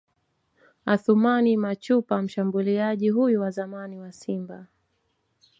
Athumani 0.85 1.57
Machupa 1.57 2.21
Mshambuliaji 2.21 3.09
huyu 3.09 3.41
wa 3.41 3.51
zamani 3.51 3.99
wa 3.99 4.11
Simba 4.11 4.67